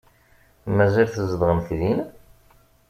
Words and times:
Mazal 0.75 1.07
tzedɣemt 1.13 1.67
din? 1.79 1.99